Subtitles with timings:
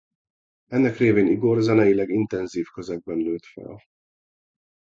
[0.67, 3.77] Ennek révén Igor zeneileg intenzív közegben nőtt fel.